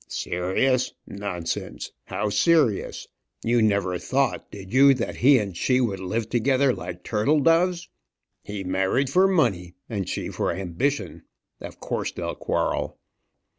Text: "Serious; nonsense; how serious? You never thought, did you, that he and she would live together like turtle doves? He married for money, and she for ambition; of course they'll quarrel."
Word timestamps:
"Serious; 0.07 0.93
nonsense; 1.05 1.91
how 2.05 2.27
serious? 2.29 3.07
You 3.43 3.61
never 3.61 3.99
thought, 3.99 4.49
did 4.49 4.73
you, 4.73 4.95
that 4.95 5.17
he 5.17 5.37
and 5.37 5.55
she 5.55 5.79
would 5.79 5.99
live 5.99 6.27
together 6.27 6.73
like 6.73 7.03
turtle 7.03 7.39
doves? 7.39 7.87
He 8.41 8.63
married 8.63 9.11
for 9.11 9.27
money, 9.27 9.75
and 9.87 10.09
she 10.09 10.29
for 10.29 10.51
ambition; 10.51 11.25
of 11.59 11.79
course 11.79 12.11
they'll 12.11 12.33
quarrel." 12.33 12.97